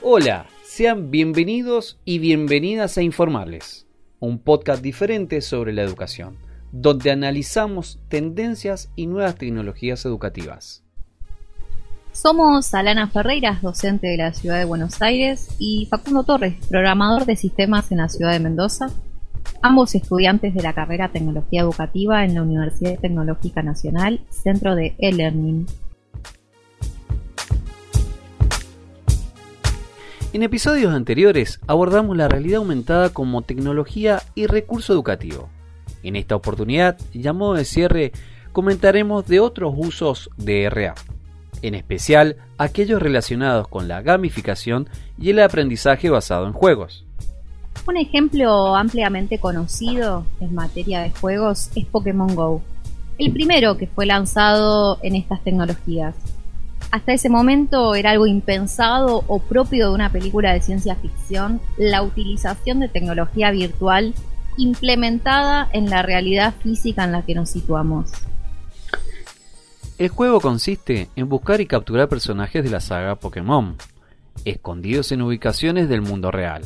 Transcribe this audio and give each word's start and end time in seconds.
Hola, 0.00 0.46
sean 0.62 1.10
bienvenidos 1.10 1.98
y 2.04 2.20
bienvenidas 2.20 2.96
a 2.96 3.02
Informales, 3.02 3.84
un 4.20 4.38
podcast 4.38 4.80
diferente 4.80 5.40
sobre 5.40 5.72
la 5.72 5.82
educación, 5.82 6.36
donde 6.70 7.10
analizamos 7.10 7.98
tendencias 8.08 8.92
y 8.94 9.08
nuevas 9.08 9.34
tecnologías 9.34 10.04
educativas. 10.04 10.84
Somos 12.12 12.72
Alana 12.74 13.08
Ferreiras, 13.08 13.60
docente 13.60 14.06
de 14.06 14.18
la 14.18 14.32
ciudad 14.32 14.58
de 14.58 14.66
Buenos 14.66 15.02
Aires, 15.02 15.48
y 15.58 15.86
Facundo 15.90 16.22
Torres, 16.22 16.54
programador 16.68 17.26
de 17.26 17.34
sistemas 17.34 17.90
en 17.90 17.98
la 17.98 18.08
ciudad 18.08 18.30
de 18.30 18.38
Mendoza, 18.38 18.86
ambos 19.62 19.96
estudiantes 19.96 20.54
de 20.54 20.62
la 20.62 20.74
carrera 20.74 21.10
Tecnología 21.10 21.62
Educativa 21.62 22.24
en 22.24 22.36
la 22.36 22.42
Universidad 22.42 23.00
Tecnológica 23.00 23.64
Nacional, 23.64 24.20
Centro 24.30 24.76
de 24.76 24.94
e-Learning. 24.98 25.66
En 30.38 30.44
episodios 30.44 30.94
anteriores 30.94 31.58
abordamos 31.66 32.16
la 32.16 32.28
realidad 32.28 32.58
aumentada 32.58 33.12
como 33.12 33.42
tecnología 33.42 34.22
y 34.36 34.46
recurso 34.46 34.92
educativo. 34.92 35.48
En 36.04 36.14
esta 36.14 36.36
oportunidad, 36.36 36.96
llamado 37.12 37.54
de 37.54 37.64
cierre, 37.64 38.12
comentaremos 38.52 39.26
de 39.26 39.40
otros 39.40 39.74
usos 39.76 40.30
de 40.36 40.70
RA, 40.70 40.94
en 41.62 41.74
especial 41.74 42.36
aquellos 42.56 43.02
relacionados 43.02 43.66
con 43.66 43.88
la 43.88 44.00
gamificación 44.00 44.88
y 45.18 45.30
el 45.30 45.40
aprendizaje 45.40 46.08
basado 46.08 46.46
en 46.46 46.52
juegos. 46.52 47.04
Un 47.88 47.96
ejemplo 47.96 48.76
ampliamente 48.76 49.40
conocido 49.40 50.24
en 50.38 50.54
materia 50.54 51.00
de 51.00 51.10
juegos 51.10 51.70
es 51.74 51.84
Pokémon 51.84 52.32
Go, 52.36 52.62
el 53.18 53.32
primero 53.32 53.76
que 53.76 53.88
fue 53.88 54.06
lanzado 54.06 55.00
en 55.02 55.16
estas 55.16 55.42
tecnologías. 55.42 56.14
Hasta 56.90 57.12
ese 57.12 57.28
momento 57.28 57.94
era 57.94 58.12
algo 58.12 58.26
impensado 58.26 59.22
o 59.26 59.40
propio 59.40 59.88
de 59.88 59.94
una 59.94 60.10
película 60.10 60.52
de 60.52 60.62
ciencia 60.62 60.96
ficción 60.96 61.60
la 61.76 62.02
utilización 62.02 62.80
de 62.80 62.88
tecnología 62.88 63.50
virtual 63.50 64.14
implementada 64.56 65.68
en 65.72 65.90
la 65.90 66.02
realidad 66.02 66.54
física 66.62 67.04
en 67.04 67.12
la 67.12 67.22
que 67.22 67.34
nos 67.34 67.50
situamos. 67.50 68.10
El 69.98 70.08
juego 70.08 70.40
consiste 70.40 71.08
en 71.16 71.28
buscar 71.28 71.60
y 71.60 71.66
capturar 71.66 72.08
personajes 72.08 72.64
de 72.64 72.70
la 72.70 72.80
saga 72.80 73.16
Pokémon, 73.16 73.76
escondidos 74.44 75.12
en 75.12 75.22
ubicaciones 75.22 75.88
del 75.88 76.02
mundo 76.02 76.30
real, 76.30 76.62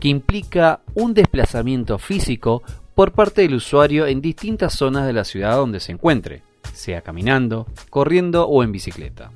que 0.00 0.08
implica 0.08 0.80
un 0.94 1.14
desplazamiento 1.14 1.98
físico 1.98 2.62
por 2.94 3.12
parte 3.12 3.42
del 3.42 3.54
usuario 3.54 4.06
en 4.06 4.20
distintas 4.20 4.74
zonas 4.74 5.06
de 5.06 5.12
la 5.12 5.24
ciudad 5.24 5.56
donde 5.56 5.80
se 5.80 5.92
encuentre, 5.92 6.42
sea 6.72 7.02
caminando, 7.02 7.66
corriendo 7.90 8.46
o 8.48 8.62
en 8.62 8.72
bicicleta. 8.72 9.30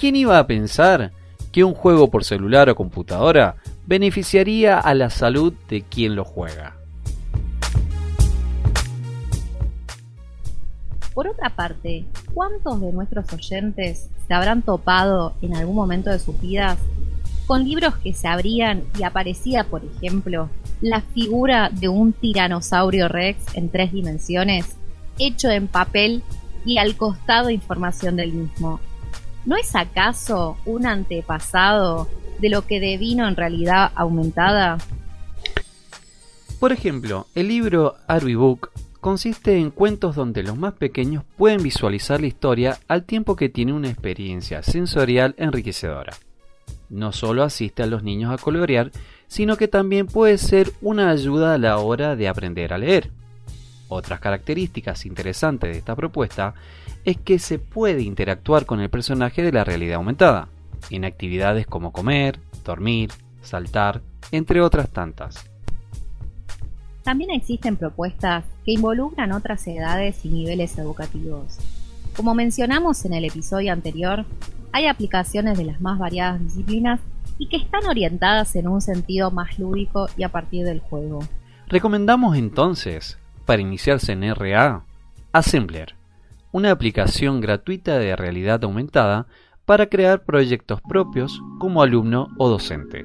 ¿Quién 0.00 0.16
iba 0.16 0.38
a 0.38 0.46
pensar 0.46 1.12
que 1.52 1.62
un 1.62 1.74
juego 1.74 2.10
por 2.10 2.24
celular 2.24 2.70
o 2.70 2.74
computadora 2.74 3.56
beneficiaría 3.84 4.78
a 4.78 4.94
la 4.94 5.10
salud 5.10 5.52
de 5.68 5.82
quien 5.82 6.16
lo 6.16 6.24
juega? 6.24 6.74
Por 11.12 11.28
otra 11.28 11.54
parte, 11.54 12.06
¿cuántos 12.32 12.80
de 12.80 12.92
nuestros 12.92 13.30
oyentes 13.30 14.08
se 14.26 14.32
habrán 14.32 14.62
topado 14.62 15.34
en 15.42 15.54
algún 15.54 15.76
momento 15.76 16.08
de 16.08 16.18
sus 16.18 16.40
vidas 16.40 16.78
con 17.46 17.62
libros 17.64 17.94
que 17.96 18.14
se 18.14 18.26
abrían 18.26 18.84
y 18.98 19.02
aparecía, 19.02 19.64
por 19.64 19.82
ejemplo, 19.84 20.48
la 20.80 21.02
figura 21.02 21.68
de 21.68 21.88
un 21.88 22.14
tiranosaurio 22.14 23.06
rex 23.06 23.54
en 23.54 23.68
tres 23.68 23.92
dimensiones, 23.92 24.76
hecho 25.18 25.50
en 25.50 25.68
papel 25.68 26.22
y 26.64 26.78
al 26.78 26.96
costado 26.96 27.50
información 27.50 28.16
del 28.16 28.32
mismo? 28.32 28.80
¿No 29.46 29.56
es 29.56 29.74
acaso 29.74 30.58
un 30.66 30.86
antepasado 30.86 32.08
de 32.40 32.50
lo 32.50 32.66
que 32.66 32.78
devino 32.78 33.26
en 33.26 33.36
realidad 33.36 33.90
aumentada? 33.94 34.78
Por 36.58 36.72
ejemplo, 36.72 37.26
el 37.34 37.48
libro 37.48 37.96
Book 38.36 38.70
consiste 39.00 39.56
en 39.56 39.70
cuentos 39.70 40.14
donde 40.14 40.42
los 40.42 40.58
más 40.58 40.74
pequeños 40.74 41.24
pueden 41.38 41.62
visualizar 41.62 42.20
la 42.20 42.26
historia 42.26 42.78
al 42.86 43.04
tiempo 43.04 43.34
que 43.34 43.48
tiene 43.48 43.72
una 43.72 43.88
experiencia 43.88 44.62
sensorial 44.62 45.34
enriquecedora. 45.38 46.12
No 46.90 47.12
solo 47.12 47.42
asiste 47.42 47.82
a 47.82 47.86
los 47.86 48.02
niños 48.02 48.32
a 48.32 48.42
colorear, 48.42 48.90
sino 49.26 49.56
que 49.56 49.68
también 49.68 50.06
puede 50.06 50.36
ser 50.36 50.72
una 50.82 51.08
ayuda 51.10 51.54
a 51.54 51.58
la 51.58 51.78
hora 51.78 52.14
de 52.14 52.28
aprender 52.28 52.74
a 52.74 52.78
leer. 52.78 53.10
Otras 53.92 54.20
características 54.20 55.04
interesantes 55.04 55.72
de 55.72 55.78
esta 55.78 55.96
propuesta 55.96 56.54
es 57.04 57.18
que 57.18 57.40
se 57.40 57.58
puede 57.58 58.02
interactuar 58.02 58.64
con 58.64 58.80
el 58.80 58.88
personaje 58.88 59.42
de 59.42 59.50
la 59.50 59.64
realidad 59.64 59.96
aumentada, 59.96 60.46
en 60.90 61.04
actividades 61.04 61.66
como 61.66 61.90
comer, 61.90 62.38
dormir, 62.64 63.10
saltar, 63.42 64.00
entre 64.30 64.60
otras 64.60 64.90
tantas. 64.90 65.44
También 67.02 67.32
existen 67.32 67.76
propuestas 67.76 68.44
que 68.64 68.70
involucran 68.72 69.32
otras 69.32 69.66
edades 69.66 70.24
y 70.24 70.28
niveles 70.28 70.78
educativos. 70.78 71.58
Como 72.14 72.32
mencionamos 72.32 73.04
en 73.04 73.14
el 73.14 73.24
episodio 73.24 73.72
anterior, 73.72 74.24
hay 74.70 74.86
aplicaciones 74.86 75.58
de 75.58 75.64
las 75.64 75.80
más 75.80 75.98
variadas 75.98 76.40
disciplinas 76.40 77.00
y 77.38 77.48
que 77.48 77.56
están 77.56 77.84
orientadas 77.86 78.54
en 78.54 78.68
un 78.68 78.82
sentido 78.82 79.32
más 79.32 79.58
lúdico 79.58 80.08
y 80.16 80.22
a 80.22 80.28
partir 80.28 80.64
del 80.64 80.78
juego. 80.78 81.24
Recomendamos 81.66 82.36
entonces, 82.36 83.18
para 83.50 83.62
iniciarse 83.62 84.12
en 84.12 84.32
RA, 84.32 84.84
Assembler, 85.32 85.96
una 86.52 86.70
aplicación 86.70 87.40
gratuita 87.40 87.98
de 87.98 88.14
realidad 88.14 88.62
aumentada 88.62 89.26
para 89.64 89.86
crear 89.86 90.24
proyectos 90.24 90.80
propios 90.82 91.42
como 91.58 91.82
alumno 91.82 92.28
o 92.38 92.48
docente. 92.48 93.04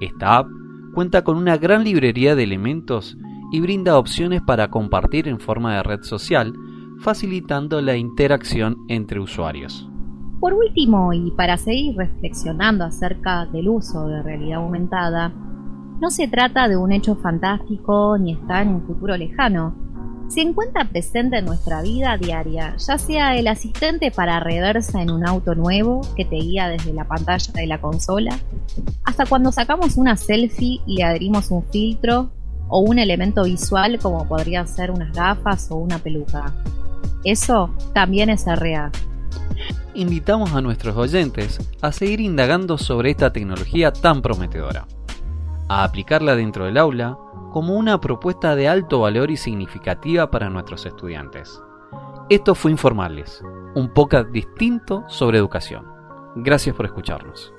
Esta 0.00 0.36
app 0.36 0.46
cuenta 0.94 1.24
con 1.24 1.36
una 1.36 1.56
gran 1.56 1.82
librería 1.82 2.36
de 2.36 2.44
elementos 2.44 3.18
y 3.50 3.58
brinda 3.58 3.98
opciones 3.98 4.40
para 4.42 4.70
compartir 4.70 5.26
en 5.26 5.40
forma 5.40 5.74
de 5.74 5.82
red 5.82 6.02
social, 6.02 6.52
facilitando 7.00 7.82
la 7.82 7.96
interacción 7.96 8.84
entre 8.86 9.18
usuarios. 9.18 9.90
Por 10.38 10.54
último, 10.54 11.12
y 11.12 11.32
para 11.32 11.56
seguir 11.56 11.96
reflexionando 11.96 12.84
acerca 12.84 13.46
del 13.46 13.68
uso 13.68 14.06
de 14.06 14.22
realidad 14.22 14.58
aumentada, 14.58 15.32
no 16.02 16.10
se 16.10 16.26
trata 16.26 16.66
de 16.66 16.76
un 16.76 16.90
hecho 16.90 17.14
fantástico 17.14 18.18
ni 18.18 18.32
está 18.32 18.60
en 18.60 18.70
un 18.70 18.84
futuro 18.84 19.16
lejano, 19.16 19.72
se 20.26 20.40
encuentra 20.40 20.88
presente 20.88 21.38
en 21.38 21.44
nuestra 21.44 21.80
vida 21.80 22.16
diaria, 22.16 22.74
ya 22.76 22.98
sea 22.98 23.36
el 23.36 23.46
asistente 23.46 24.10
para 24.10 24.40
reversa 24.40 25.00
en 25.00 25.12
un 25.12 25.24
auto 25.24 25.54
nuevo 25.54 26.00
que 26.16 26.24
te 26.24 26.34
guía 26.34 26.66
desde 26.66 26.92
la 26.92 27.06
pantalla 27.06 27.52
de 27.52 27.68
la 27.68 27.80
consola, 27.80 28.36
hasta 29.04 29.26
cuando 29.26 29.52
sacamos 29.52 29.96
una 29.96 30.16
selfie 30.16 30.80
y 30.88 30.96
le 30.96 31.04
adherimos 31.04 31.52
un 31.52 31.62
filtro 31.62 32.32
o 32.66 32.80
un 32.80 32.98
elemento 32.98 33.44
visual 33.44 34.00
como 34.00 34.26
podría 34.26 34.66
ser 34.66 34.90
unas 34.90 35.12
gafas 35.12 35.70
o 35.70 35.76
una 35.76 35.98
peluca. 35.98 36.52
Eso 37.22 37.70
también 37.94 38.28
es 38.28 38.44
RA. 38.44 38.90
Invitamos 39.94 40.52
a 40.52 40.62
nuestros 40.62 40.96
oyentes 40.96 41.60
a 41.80 41.92
seguir 41.92 42.20
indagando 42.20 42.76
sobre 42.76 43.12
esta 43.12 43.32
tecnología 43.32 43.92
tan 43.92 44.20
prometedora, 44.20 44.88
a 45.72 45.84
aplicarla 45.84 46.36
dentro 46.36 46.66
del 46.66 46.76
aula, 46.76 47.18
como 47.50 47.74
una 47.74 48.00
propuesta 48.00 48.54
de 48.54 48.68
alto 48.68 49.00
valor 49.00 49.30
y 49.30 49.36
significativa 49.36 50.30
para 50.30 50.50
nuestros 50.50 50.84
estudiantes. 50.84 51.62
Esto 52.28 52.54
fue 52.54 52.70
Informales, 52.70 53.42
un 53.74 53.88
podcast 53.92 54.28
distinto 54.28 55.04
sobre 55.08 55.38
educación. 55.38 55.86
Gracias 56.36 56.76
por 56.76 56.86
escucharnos. 56.86 57.54